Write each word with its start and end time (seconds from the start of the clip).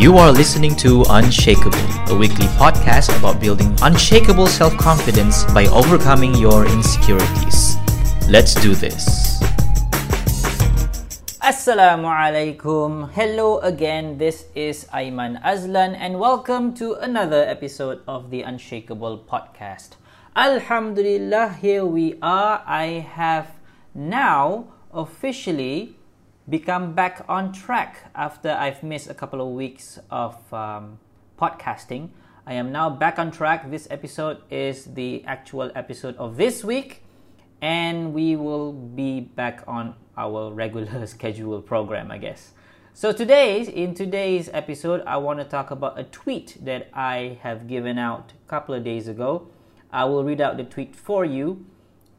You 0.00 0.16
are 0.16 0.32
listening 0.32 0.76
to 0.76 1.04
Unshakable, 1.12 1.76
a 2.08 2.16
weekly 2.16 2.48
podcast 2.56 3.12
about 3.20 3.36
building 3.38 3.76
unshakable 3.82 4.46
self 4.46 4.72
confidence 4.80 5.44
by 5.52 5.66
overcoming 5.66 6.34
your 6.40 6.64
insecurities. 6.64 7.76
Let's 8.24 8.56
do 8.56 8.72
this. 8.72 9.36
Assalamu 11.44 12.08
alaikum. 12.08 13.12
Hello 13.12 13.60
again. 13.60 14.16
This 14.16 14.48
is 14.56 14.88
Aiman 14.88 15.36
Azlan, 15.44 15.92
and 15.92 16.16
welcome 16.16 16.72
to 16.80 16.96
another 17.04 17.44
episode 17.44 18.00
of 18.08 18.32
the 18.32 18.40
Unshakable 18.40 19.28
podcast. 19.28 20.00
Alhamdulillah, 20.32 21.60
here 21.60 21.84
we 21.84 22.16
are. 22.24 22.64
I 22.64 23.04
have 23.04 23.52
now 23.92 24.72
officially 24.96 25.99
become 26.50 26.94
back 26.94 27.24
on 27.28 27.52
track 27.52 28.10
after 28.12 28.50
I've 28.50 28.82
missed 28.82 29.08
a 29.08 29.14
couple 29.14 29.40
of 29.40 29.54
weeks 29.54 30.00
of 30.10 30.34
um, 30.52 30.98
podcasting. 31.40 32.10
I 32.44 32.54
am 32.54 32.72
now 32.72 32.90
back 32.90 33.20
on 33.20 33.30
track. 33.30 33.70
This 33.70 33.86
episode 33.88 34.38
is 34.50 34.86
the 34.86 35.24
actual 35.26 35.70
episode 35.76 36.16
of 36.16 36.36
this 36.36 36.64
week, 36.64 37.04
and 37.62 38.12
we 38.12 38.34
will 38.34 38.72
be 38.72 39.20
back 39.20 39.62
on 39.68 39.94
our 40.18 40.52
regular 40.52 41.06
schedule 41.14 41.62
program, 41.62 42.10
I 42.10 42.18
guess. 42.18 42.50
So 42.94 43.12
today, 43.12 43.62
in 43.62 43.94
today's 43.94 44.50
episode, 44.52 45.02
I 45.06 45.18
want 45.18 45.38
to 45.38 45.44
talk 45.44 45.70
about 45.70 46.00
a 46.00 46.04
tweet 46.04 46.58
that 46.64 46.90
I 46.92 47.38
have 47.42 47.68
given 47.68 47.96
out 47.96 48.32
a 48.44 48.48
couple 48.50 48.74
of 48.74 48.82
days 48.82 49.06
ago. 49.06 49.46
I 49.92 50.04
will 50.04 50.24
read 50.24 50.40
out 50.40 50.56
the 50.56 50.64
tweet 50.64 50.96
for 50.96 51.24
you 51.24 51.64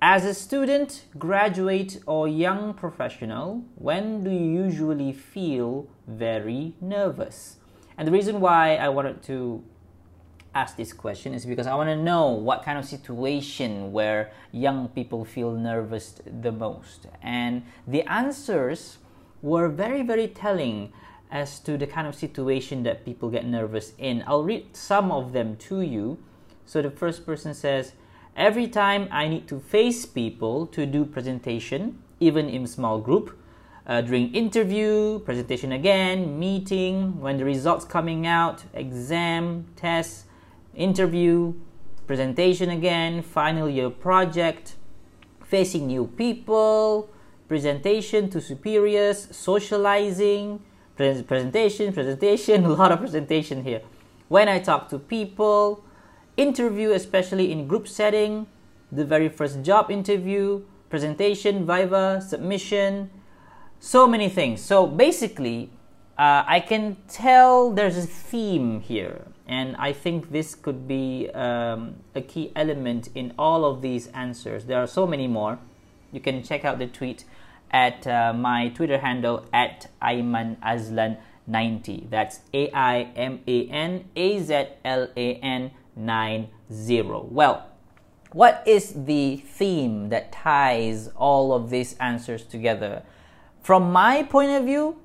as 0.02 0.26
a 0.26 0.34
student, 0.34 1.06
graduate, 1.20 2.02
or 2.08 2.28
young 2.28 2.74
professional, 2.74 3.64
when 3.76 4.24
do 4.24 4.32
you 4.32 4.64
usually 4.64 5.14
feel 5.14 5.88
very 6.08 6.74
nervous? 6.82 7.58
And 7.98 8.08
the 8.08 8.12
reason 8.12 8.40
why 8.40 8.78
I 8.78 8.90
wanted 8.90 9.22
to 9.24 9.64
ask 10.56 10.76
this 10.76 10.92
question 10.92 11.36
is 11.36 11.46
because 11.46 11.68
I 11.68 11.76
want 11.76 11.90
to 11.90 11.96
know 11.96 12.30
what 12.30 12.64
kind 12.64 12.80
of 12.80 12.86
situation 12.86 13.92
where 13.92 14.32
young 14.52 14.88
people 14.90 15.24
feel 15.24 15.52
nervous 15.52 16.20
the 16.26 16.52
most. 16.52 17.06
And 17.22 17.64
the 17.88 18.02
answers 18.04 18.98
were 19.44 19.70
very, 19.70 20.02
very 20.02 20.28
telling 20.28 20.92
as 21.30 21.60
to 21.60 21.78
the 21.78 21.88
kind 21.88 22.08
of 22.08 22.16
situation 22.16 22.82
that 22.84 23.06
people 23.06 23.30
get 23.30 23.46
nervous 23.46 23.94
in. 24.00 24.24
I'll 24.26 24.44
read 24.44 24.76
some 24.76 25.12
of 25.12 25.32
them 25.32 25.58
to 25.58 25.82
you. 25.82 26.18
So 26.66 26.82
the 26.82 26.92
first 26.92 27.26
person 27.26 27.54
says, 27.54 27.94
Every 28.36 28.68
time 28.68 29.10
I 29.12 29.28
need 29.28 29.48
to 29.50 29.60
face 29.60 30.06
people 30.06 30.66
to 30.68 30.86
do 30.86 31.06
presentation, 31.06 32.02
even 32.20 32.48
in 32.48 32.66
small 32.66 33.00
group, 33.00 33.38
uh, 33.86 34.00
during 34.02 34.34
interview, 34.34 35.20
presentation 35.20 35.74
again, 35.74 36.40
meeting, 36.40 37.20
when 37.20 37.38
the 37.38 37.44
results 37.44 37.84
coming 37.84 38.26
out, 38.26 38.64
exam, 38.74 39.66
test, 39.76 40.26
interview, 40.74 41.54
presentation 42.08 42.70
again, 42.70 43.22
final 43.22 43.68
year 43.70 43.90
project, 43.90 44.76
facing 45.44 45.88
new 45.88 46.08
people, 46.08 47.10
presentation 47.50 48.30
to 48.30 48.40
superiors, 48.40 49.28
socializing, 49.32 50.62
pre- 50.96 51.22
presentation, 51.24 51.92
presentation, 51.92 52.64
a 52.66 52.70
lot 52.70 52.94
of 52.94 53.00
presentation 53.00 53.66
here. 53.66 53.82
When 54.30 54.48
I 54.48 54.60
talk 54.60 54.88
to 54.90 55.00
people, 55.00 55.84
interview, 56.38 56.92
especially 56.92 57.52
in 57.52 57.68
group 57.68 57.88
setting, 57.88 58.48
the 58.92 59.06
very 59.06 59.30
first 59.30 59.62
job 59.62 59.90
interview, 59.90 60.64
presentation, 60.90 61.66
viva, 61.66 62.22
submission, 62.22 63.10
so 63.80 64.08
many 64.08 64.30
things. 64.30 64.62
So 64.62 64.86
basically, 64.86 65.72
uh, 66.18 66.44
I 66.46 66.60
can 66.60 66.98
tell 67.08 67.72
there's 67.72 67.98
a 67.98 68.02
theme 68.06 68.82
here, 68.82 69.26
and 69.48 69.76
I 69.78 69.94
think 69.94 70.32
this 70.32 70.54
could 70.54 70.88
be 70.88 71.30
um, 71.34 71.96
a 72.14 72.22
key 72.22 72.52
element 72.56 73.10
in 73.16 73.34
all 73.40 73.66
of 73.66 73.82
these 73.82 74.08
answers. 74.08 74.66
There 74.66 74.80
are 74.80 74.88
so 74.88 75.08
many 75.08 75.28
more. 75.28 75.58
You 76.12 76.20
can 76.20 76.44
check 76.44 76.66
out 76.66 76.78
the 76.78 76.88
tweet 76.88 77.24
at 77.72 78.06
uh, 78.06 78.34
my 78.34 78.70
Twitter 78.70 79.00
handle 79.00 79.46
at 79.54 79.90
Aiman 80.02 80.58
Azlan 80.62 81.18
90. 81.48 82.08
That's 82.10 82.42
A 82.54 82.70
I 82.72 83.04
M 83.16 83.40
A 83.48 83.68
N 83.68 84.06
A 84.16 84.40
Z 84.40 84.68
L 84.86 85.08
A 85.16 85.36
N 85.36 85.72
90. 85.96 86.50
Well, 87.30 87.68
what 88.34 88.64
is 88.66 88.94
the 89.06 89.38
theme 89.38 90.10
that 90.10 90.32
ties 90.32 91.10
all 91.16 91.54
of 91.54 91.70
these 91.70 91.96
answers 92.00 92.44
together? 92.44 93.04
From 93.62 93.92
my 93.92 94.24
point 94.24 94.52
of 94.52 94.64
view, 94.64 94.98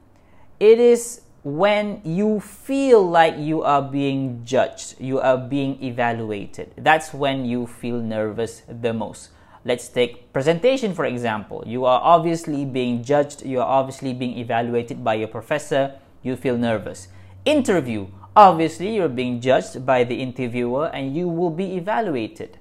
it 0.60 0.78
is 0.78 1.22
when 1.42 2.00
you 2.04 2.40
feel 2.40 3.08
like 3.08 3.38
you 3.38 3.62
are 3.62 3.82
being 3.82 4.44
judged, 4.44 5.00
you 5.00 5.20
are 5.20 5.38
being 5.38 5.82
evaluated. 5.82 6.72
That's 6.76 7.14
when 7.14 7.44
you 7.44 7.66
feel 7.66 8.00
nervous 8.00 8.62
the 8.68 8.92
most. 8.92 9.30
Let's 9.64 9.88
take 9.88 10.32
presentation 10.32 10.94
for 10.94 11.04
example. 11.04 11.62
You 11.66 11.84
are 11.84 12.00
obviously 12.02 12.64
being 12.64 13.04
judged, 13.04 13.44
you 13.44 13.60
are 13.60 13.66
obviously 13.66 14.12
being 14.14 14.38
evaluated 14.38 15.04
by 15.04 15.14
your 15.14 15.28
professor, 15.28 15.98
you 16.22 16.36
feel 16.36 16.56
nervous. 16.56 17.08
Interview, 17.44 18.08
obviously 18.36 18.94
you're 18.94 19.08
being 19.08 19.40
judged 19.40 19.86
by 19.86 20.04
the 20.04 20.20
interviewer 20.20 20.86
and 20.88 21.16
you 21.16 21.26
will 21.26 21.50
be 21.50 21.76
evaluated. 21.76 22.58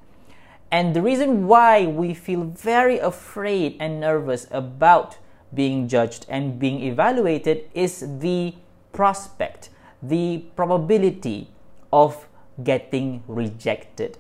And 0.72 0.96
the 0.96 1.02
reason 1.02 1.48
why 1.48 1.86
we 1.86 2.14
feel 2.14 2.46
very 2.46 2.98
afraid 2.98 3.78
and 3.80 4.00
nervous 4.00 4.48
about 4.50 5.18
being 5.54 5.88
judged 5.88 6.26
and 6.30 6.58
being 6.58 6.82
evaluated 6.82 7.70
is 7.74 8.20
the 8.20 8.56
prospect, 8.94 9.70
the 10.02 10.46
probability 10.56 11.50
of 11.92 12.28
getting 12.64 13.24
rejected. 13.28 14.18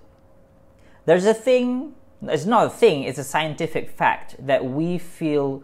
There's 1.05 1.25
a 1.25 1.33
thing, 1.33 1.93
it's 2.21 2.45
not 2.45 2.67
a 2.67 2.69
thing, 2.69 3.03
it's 3.03 3.17
a 3.19 3.23
scientific 3.23 3.89
fact 3.89 4.35
that 4.45 4.65
we 4.65 4.97
feel 4.97 5.63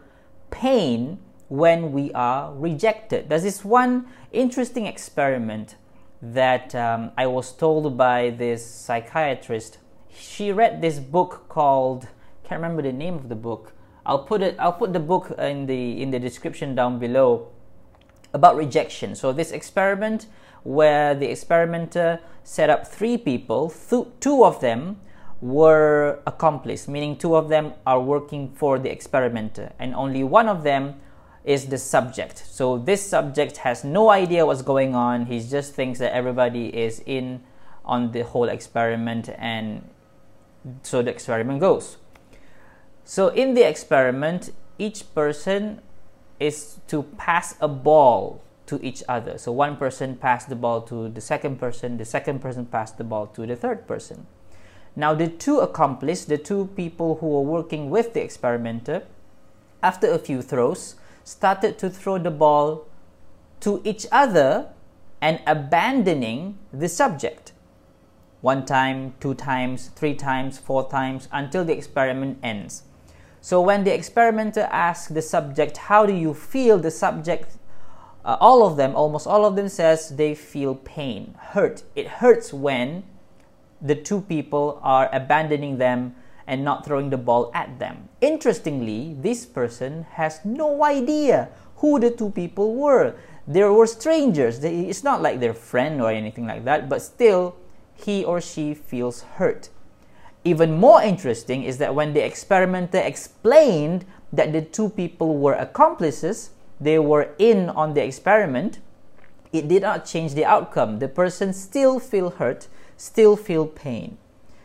pain 0.50 1.18
when 1.48 1.92
we 1.92 2.10
are 2.12 2.54
rejected. 2.54 3.28
There's 3.28 3.42
this 3.42 3.64
one 3.64 4.06
interesting 4.32 4.86
experiment 4.86 5.76
that 6.22 6.74
um, 6.74 7.10
I 7.18 7.26
was 7.26 7.52
told 7.52 7.98
by 7.98 8.30
this 8.30 8.64
psychiatrist. 8.64 9.78
She 10.08 10.52
read 10.52 10.80
this 10.80 10.98
book 10.98 11.46
called 11.48 12.06
can't 12.52 12.60
remember 12.60 12.82
the 12.82 12.92
name 12.92 13.14
of 13.14 13.30
the 13.30 13.34
book. 13.34 13.72
I'll 14.04 14.24
put 14.24 14.42
it. 14.42 14.56
I'll 14.58 14.74
put 14.74 14.92
the 14.92 15.00
book 15.00 15.32
in 15.38 15.64
the 15.64 16.02
in 16.02 16.10
the 16.10 16.18
description 16.18 16.74
down 16.74 16.98
below 16.98 17.48
about 18.34 18.56
rejection. 18.56 19.14
So 19.14 19.32
this 19.32 19.52
experiment 19.52 20.26
where 20.62 21.14
the 21.14 21.30
experimenter 21.30 22.20
set 22.44 22.68
up 22.68 22.86
three 22.86 23.16
people, 23.16 23.70
th- 23.70 24.06
two 24.20 24.44
of 24.44 24.60
them 24.60 25.00
were 25.40 26.20
accomplices, 26.26 26.88
meaning 26.88 27.16
two 27.16 27.34
of 27.36 27.48
them 27.48 27.72
are 27.86 28.00
working 28.00 28.52
for 28.52 28.78
the 28.78 28.92
experimenter, 28.92 29.72
and 29.78 29.94
only 29.94 30.22
one 30.22 30.46
of 30.46 30.62
them 30.62 31.00
is 31.44 31.66
the 31.66 31.78
subject. 31.78 32.38
So 32.38 32.78
this 32.78 33.04
subject 33.04 33.58
has 33.58 33.84
no 33.84 34.10
idea 34.10 34.46
what's 34.46 34.62
going 34.62 34.94
on. 34.94 35.26
He 35.26 35.40
just 35.40 35.74
thinks 35.74 35.98
that 35.98 36.14
everybody 36.14 36.66
is 36.68 37.02
in 37.04 37.42
on 37.84 38.12
the 38.12 38.22
whole 38.22 38.48
experiment 38.48 39.28
and 39.38 39.88
so 40.82 41.02
the 41.02 41.10
experiment 41.10 41.60
goes. 41.60 41.96
So 43.04 43.28
in 43.28 43.54
the 43.54 43.68
experiment, 43.68 44.50
each 44.78 45.12
person 45.14 45.80
is 46.38 46.78
to 46.88 47.02
pass 47.18 47.56
a 47.60 47.68
ball 47.68 48.42
to 48.66 48.84
each 48.84 49.02
other. 49.08 49.38
So 49.38 49.50
one 49.50 49.76
person 49.76 50.16
passed 50.16 50.48
the 50.48 50.56
ball 50.56 50.82
to 50.82 51.08
the 51.08 51.20
second 51.20 51.58
person, 51.58 51.98
the 51.98 52.04
second 52.04 52.40
person 52.40 52.66
passed 52.66 52.98
the 52.98 53.04
ball 53.04 53.26
to 53.28 53.46
the 53.46 53.56
third 53.56 53.88
person. 53.88 54.26
Now 54.94 55.14
the 55.14 55.28
two 55.28 55.58
accomplices, 55.58 56.26
the 56.26 56.38
two 56.38 56.66
people 56.76 57.16
who 57.16 57.28
were 57.28 57.40
working 57.40 57.90
with 57.90 58.14
the 58.14 58.22
experimenter, 58.22 59.02
after 59.82 60.10
a 60.12 60.18
few 60.18 60.42
throws, 60.42 60.94
started 61.24 61.78
to 61.78 61.90
throw 61.90 62.18
the 62.18 62.30
ball 62.30 62.86
to 63.60 63.80
each 63.84 64.06
other 64.10 64.68
and 65.20 65.40
abandoning 65.46 66.58
the 66.72 66.88
subject. 66.88 67.52
One 68.40 68.66
time, 68.66 69.14
two 69.20 69.34
times, 69.34 69.88
three 69.94 70.14
times, 70.14 70.58
four 70.58 70.90
times 70.90 71.28
until 71.30 71.64
the 71.64 71.72
experiment 71.72 72.38
ends. 72.42 72.82
So, 73.40 73.60
when 73.60 73.84
the 73.84 73.94
experimenter 73.94 74.68
asks 74.70 75.08
the 75.12 75.22
subject, 75.22 75.76
How 75.76 76.06
do 76.06 76.12
you 76.12 76.34
feel? 76.34 76.78
the 76.78 76.90
subject, 76.90 77.56
uh, 78.24 78.36
all 78.40 78.66
of 78.66 78.76
them, 78.76 78.94
almost 78.96 79.26
all 79.26 79.44
of 79.44 79.54
them, 79.56 79.68
says 79.68 80.10
they 80.10 80.34
feel 80.34 80.74
pain, 80.74 81.34
hurt. 81.38 81.84
It 81.94 82.06
hurts 82.06 82.52
when 82.52 83.04
the 83.80 83.94
two 83.94 84.20
people 84.20 84.80
are 84.82 85.08
abandoning 85.12 85.78
them 85.78 86.14
and 86.46 86.64
not 86.64 86.84
throwing 86.84 87.10
the 87.10 87.16
ball 87.16 87.50
at 87.54 87.78
them. 87.78 88.08
Interestingly, 88.20 89.16
this 89.20 89.46
person 89.46 90.06
has 90.12 90.40
no 90.44 90.84
idea 90.84 91.48
who 91.76 91.98
the 91.98 92.10
two 92.10 92.30
people 92.30 92.74
were. 92.74 93.14
They 93.46 93.64
were 93.64 93.86
strangers. 93.86 94.62
It's 94.62 95.02
not 95.02 95.22
like 95.22 95.40
their 95.40 95.54
friend 95.54 96.00
or 96.00 96.10
anything 96.10 96.46
like 96.46 96.64
that, 96.64 96.88
but 96.88 97.02
still, 97.02 97.56
he 97.94 98.24
or 98.24 98.40
she 98.40 98.74
feels 98.74 99.22
hurt. 99.22 99.68
Even 100.44 100.78
more 100.78 101.02
interesting 101.02 101.62
is 101.62 101.78
that 101.78 101.94
when 101.94 102.14
the 102.14 102.24
experimenter 102.24 102.98
explained 102.98 104.04
that 104.32 104.52
the 104.52 104.62
two 104.62 104.88
people 104.88 105.38
were 105.38 105.54
accomplices, 105.54 106.50
they 106.80 106.98
were 106.98 107.30
in 107.38 107.68
on 107.68 107.94
the 107.94 108.04
experiment, 108.04 108.80
it 109.52 109.68
did 109.68 109.82
not 109.82 110.04
change 110.04 110.34
the 110.34 110.44
outcome. 110.44 110.98
The 110.98 111.08
person 111.08 111.52
still 111.52 112.00
feel 112.00 112.30
hurt, 112.30 112.66
still 112.96 113.36
feel 113.36 113.66
pain. 113.66 114.18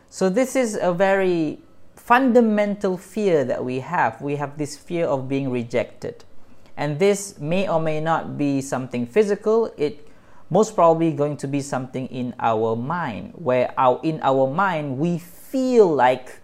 So 0.09 0.29
this 0.29 0.55
is 0.55 0.79
a 0.81 0.93
very 0.93 1.59
fundamental 2.07 2.95
fear 2.95 3.43
that 3.43 3.65
we 3.65 3.81
have. 3.81 4.21
We 4.21 4.37
have 4.37 4.57
this 4.57 4.77
fear 4.77 5.05
of 5.05 5.27
being 5.27 5.51
rejected. 5.51 6.23
And 6.77 6.99
this 6.99 7.37
may 7.37 7.67
or 7.67 7.81
may 7.81 7.99
not 7.99 8.37
be 8.37 8.61
something 8.61 9.05
physical. 9.05 9.73
It 9.75 10.07
most 10.49 10.73
probably 10.73 11.11
going 11.11 11.35
to 11.35 11.47
be 11.49 11.59
something 11.59 12.07
in 12.07 12.33
our 12.39 12.77
mind 12.77 13.33
where 13.35 13.73
our 13.77 13.99
in 14.03 14.21
our 14.23 14.47
mind 14.47 14.97
we 14.97 15.17
feel 15.17 15.93
like 15.93 16.39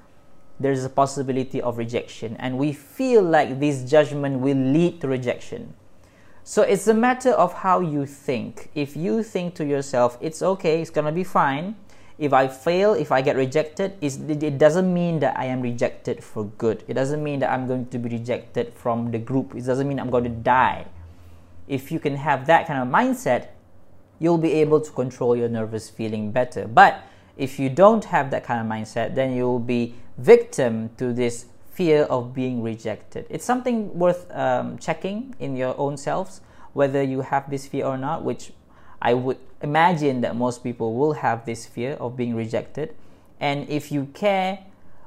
there's 0.59 0.83
a 0.83 0.89
possibility 0.89 1.61
of 1.61 1.77
rejection 1.77 2.35
and 2.39 2.57
we 2.57 2.73
feel 2.73 3.23
like 3.23 3.61
this 3.61 3.89
judgment 3.89 4.39
will 4.39 4.57
lead 4.57 4.99
to 4.99 5.07
rejection. 5.07 5.73
So 6.43 6.63
it's 6.63 6.87
a 6.87 6.93
matter 6.93 7.31
of 7.31 7.53
how 7.53 7.79
you 7.79 8.05
think. 8.05 8.69
If 8.75 8.97
you 8.97 9.23
think 9.23 9.55
to 9.55 9.65
yourself, 9.65 10.17
it's 10.19 10.41
okay, 10.41 10.81
it's 10.81 10.89
gonna 10.89 11.13
be 11.13 11.23
fine. 11.23 11.77
If 12.17 12.33
I 12.33 12.47
fail, 12.47 12.93
if 12.93 13.11
I 13.11 13.21
get 13.21 13.35
rejected, 13.35 13.97
it 14.01 14.57
doesn't 14.57 14.93
mean 14.93 15.19
that 15.19 15.37
I 15.37 15.45
am 15.45 15.61
rejected 15.61 16.23
for 16.23 16.45
good. 16.57 16.83
It 16.87 16.93
doesn't 16.93 17.23
mean 17.23 17.39
that 17.39 17.51
I'm 17.51 17.67
going 17.67 17.87
to 17.87 17.97
be 17.97 18.09
rejected 18.09 18.73
from 18.73 19.11
the 19.11 19.17
group. 19.17 19.55
It 19.55 19.65
doesn't 19.65 19.87
mean 19.87 19.99
I'm 19.99 20.09
going 20.09 20.25
to 20.25 20.29
die. 20.29 20.85
If 21.67 21.91
you 21.91 21.99
can 21.99 22.15
have 22.17 22.45
that 22.47 22.67
kind 22.67 22.81
of 22.81 22.87
mindset, 22.87 23.47
you'll 24.19 24.37
be 24.37 24.53
able 24.53 24.79
to 24.81 24.91
control 24.91 25.35
your 25.35 25.49
nervous 25.49 25.89
feeling 25.89 26.31
better. 26.31 26.67
But 26.67 27.03
if 27.35 27.59
you 27.59 27.69
don't 27.69 28.05
have 28.05 28.29
that 28.31 28.43
kind 28.43 28.61
of 28.61 28.67
mindset, 28.67 29.15
then 29.15 29.35
you'll 29.35 29.59
be 29.59 29.95
victim 30.17 30.89
to 30.97 31.13
this 31.13 31.45
fear 31.71 32.03
of 32.03 32.35
being 32.35 32.61
rejected. 32.61 33.25
It's 33.29 33.43
something 33.43 33.97
worth 33.97 34.29
um, 34.31 34.77
checking 34.77 35.35
in 35.39 35.55
your 35.55 35.75
own 35.79 35.97
selves 35.97 36.41
whether 36.73 37.01
you 37.01 37.21
have 37.21 37.49
this 37.49 37.67
fear 37.67 37.85
or 37.85 37.97
not, 37.97 38.23
which 38.23 38.51
I 39.03 39.13
would 39.13 39.37
imagine 39.61 40.21
that 40.21 40.35
most 40.37 40.63
people 40.63 40.95
will 40.95 41.13
have 41.13 41.45
this 41.45 41.65
fear 41.65 41.93
of 41.99 42.15
being 42.15 42.35
rejected. 42.35 42.95
And 43.39 43.69
if 43.69 43.91
you 43.91 44.05
care 44.13 44.59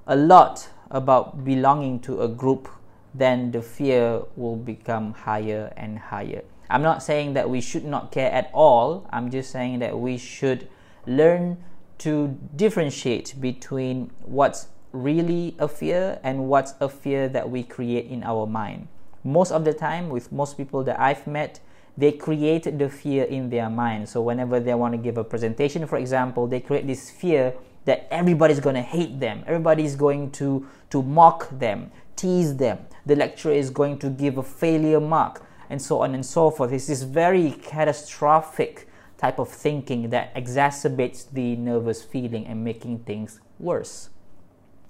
a 0.07 0.15
lot 0.15 0.69
about 0.91 1.45
belonging 1.45 2.01
to 2.01 2.21
a 2.21 2.29
group, 2.29 2.69
then 3.15 3.51
the 3.51 3.63
fear 3.63 4.21
will 4.37 4.57
become 4.57 5.15
higher 5.15 5.73
and 5.79 5.99
higher. 5.99 6.43
I'm 6.69 6.83
not 6.83 7.03
saying 7.03 7.33
that 7.35 7.49
we 7.49 7.63
should 7.63 7.87
not 7.87 8.13
care 8.13 8.31
at 8.31 8.51
all, 8.53 9.09
I'm 9.11 9.31
just 9.31 9.51
saying 9.51 9.79
that 9.79 9.99
we 9.99 10.19
should 10.19 10.69
learn 11.07 11.57
to 11.99 12.37
differentiate 12.55 13.41
between 13.41 14.11
what's 14.23 14.69
really 14.93 15.57
a 15.59 15.69
fear 15.69 16.19
and 16.23 16.49
what's 16.49 16.75
a 16.81 16.89
fear 16.89 17.29
that 17.29 17.49
we 17.49 17.63
create 17.63 18.07
in 18.07 18.23
our 18.25 18.47
mind. 18.47 18.89
Most 19.25 19.53
of 19.53 19.65
the 19.65 19.73
time, 19.73 20.11
with 20.11 20.31
most 20.31 20.57
people 20.57 20.85
that 20.85 21.01
I've 21.01 21.27
met, 21.27 21.61
they 21.99 22.13
create 22.13 22.79
the 22.79 22.89
fear 22.89 23.25
in 23.25 23.51
their 23.51 23.71
mind. 23.71 24.09
So, 24.09 24.21
whenever 24.21 24.61
they 24.61 24.75
want 24.75 24.93
to 24.95 24.99
give 24.99 25.17
a 25.17 25.25
presentation, 25.25 25.87
for 25.87 25.99
example, 25.99 26.47
they 26.47 26.61
create 26.61 26.87
this 26.87 27.11
fear 27.11 27.55
that 27.85 28.07
everybody's 28.11 28.61
going 28.61 28.75
to 28.75 28.83
hate 28.83 29.21
them, 29.21 29.45
everybody's 29.47 29.97
going 29.97 30.31
to, 30.33 30.67
to 30.91 31.03
mock 31.03 31.49
them, 31.59 31.91
tease 32.17 32.57
them, 32.57 32.79
the 33.07 33.17
lecturer 33.17 33.53
is 33.53 33.71
going 33.71 33.99
to 33.99 34.11
give 34.11 34.39
a 34.39 34.43
failure 34.43 35.01
mark, 35.01 35.43
and 35.71 35.81
so 35.81 36.03
on 36.03 36.15
and 36.15 36.27
so 36.27 36.51
forth. 36.51 36.73
It's 36.73 36.89
this 36.89 37.03
very 37.03 37.53
catastrophic 37.53 38.89
type 39.19 39.39
of 39.39 39.49
thinking 39.49 40.11
that 40.11 40.35
exacerbates 40.35 41.31
the 41.31 41.57
nervous 41.57 42.03
feeling 42.03 42.47
and 42.47 42.63
making 42.63 43.01
things 43.01 43.41
worse. 43.59 44.11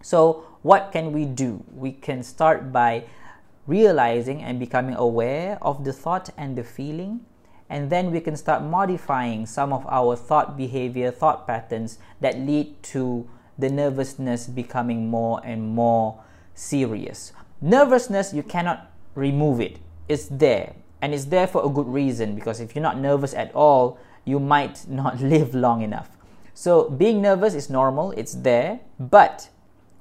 So, 0.03 0.47
what 0.63 0.91
can 0.93 1.13
we 1.13 1.25
do? 1.25 1.65
We 1.73 1.93
can 1.93 2.23
start 2.23 2.73
by 2.73 3.05
realizing 3.67 4.43
and 4.43 4.59
becoming 4.59 4.95
aware 4.95 5.59
of 5.63 5.85
the 5.85 5.93
thought 5.93 6.31
and 6.37 6.57
the 6.57 6.65
feeling, 6.65 7.21
and 7.69 7.91
then 7.91 8.11
we 8.11 8.21
can 8.21 8.37
start 8.37 8.63
modifying 8.63 9.47
some 9.47 9.73
of 9.73 9.85
our 9.89 10.15
thought 10.15 10.57
behavior, 10.57 11.11
thought 11.11 11.47
patterns 11.47 11.99
that 12.21 12.39
lead 12.39 12.81
to 12.83 13.29
the 13.59 13.69
nervousness 13.69 14.47
becoming 14.47 15.09
more 15.09 15.41
and 15.45 15.75
more 15.75 16.23
serious. 16.55 17.33
Nervousness, 17.61 18.33
you 18.33 18.43
cannot 18.43 18.91
remove 19.15 19.61
it, 19.61 19.79
it's 20.09 20.27
there, 20.29 20.75
and 21.01 21.13
it's 21.15 21.27
there 21.27 21.47
for 21.47 21.65
a 21.65 21.69
good 21.69 21.89
reason 21.89 22.35
because 22.35 22.61
if 22.61 22.75
you're 22.75 22.83
not 22.83 22.99
nervous 22.99 23.35
at 23.35 23.55
all, 23.55 23.99
you 24.25 24.39
might 24.39 24.87
not 24.89 25.21
live 25.21 25.55
long 25.55 25.83
enough. 25.83 26.11
So, 26.55 26.89
being 26.89 27.21
nervous 27.21 27.55
is 27.55 27.69
normal, 27.69 28.13
it's 28.13 28.33
there, 28.33 28.81
but 28.99 29.51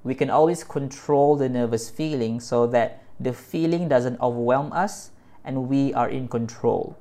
we 0.04 0.16
can 0.16 0.30
always 0.30 0.64
control 0.64 1.36
the 1.36 1.50
nervous 1.50 1.90
feeling 1.90 2.40
so 2.40 2.66
that 2.68 3.04
the 3.20 3.34
feeling 3.34 3.88
doesn't 3.88 4.20
overwhelm 4.20 4.72
us 4.74 5.12
and 5.44 5.70
we 5.70 5.94
are 5.94 6.10
in 6.10 6.28
control. 6.28 6.98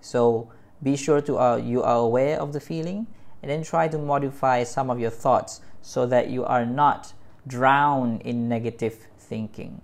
So 0.00 0.50
be 0.82 0.96
sure 0.96 1.20
to 1.20 1.38
uh, 1.38 1.56
you 1.56 1.82
are 1.82 1.96
aware 1.96 2.40
of 2.40 2.52
the 2.52 2.60
feeling 2.60 3.06
and 3.42 3.50
then 3.50 3.62
try 3.62 3.88
to 3.88 3.98
modify 3.98 4.64
some 4.64 4.90
of 4.90 4.98
your 4.98 5.10
thoughts 5.10 5.60
so 5.82 6.06
that 6.06 6.30
you 6.30 6.44
are 6.44 6.66
not 6.66 7.12
drowned 7.46 8.22
in 8.22 8.48
negative 8.48 9.06
thinking. 9.18 9.80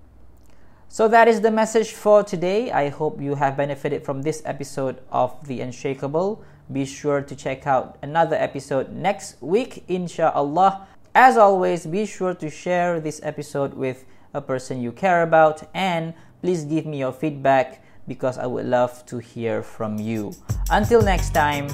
So 0.88 1.08
that 1.08 1.28
is 1.28 1.40
the 1.40 1.50
message 1.50 1.92
for 1.92 2.22
today. 2.22 2.70
I 2.70 2.88
hope 2.88 3.20
you 3.20 3.34
have 3.34 3.56
benefited 3.56 4.04
from 4.04 4.22
this 4.22 4.42
episode 4.44 5.00
of 5.10 5.46
The 5.46 5.60
Unshakable. 5.60 6.42
Be 6.72 6.84
sure 6.84 7.20
to 7.20 7.36
check 7.36 7.66
out 7.66 7.98
another 8.02 8.36
episode 8.36 8.92
next 8.92 9.40
week, 9.42 9.84
inshallah. 9.88 10.86
As 11.14 11.36
always, 11.36 11.86
be 11.86 12.06
sure 12.06 12.34
to 12.34 12.50
share 12.50 13.00
this 13.00 13.20
episode 13.22 13.74
with 13.74 14.04
a 14.36 14.40
person 14.40 14.80
you 14.80 14.92
care 14.92 15.22
about 15.22 15.62
and 15.74 16.14
please 16.42 16.64
give 16.64 16.86
me 16.86 16.98
your 16.98 17.12
feedback 17.12 17.82
because 18.06 18.38
I 18.38 18.46
would 18.46 18.66
love 18.66 19.04
to 19.06 19.18
hear 19.18 19.62
from 19.62 19.98
you. 19.98 20.32
Until 20.70 21.02
next 21.02 21.30
time, 21.30 21.66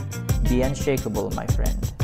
be 0.48 0.62
unshakable, 0.62 1.30
my 1.32 1.46
friend. 1.48 2.01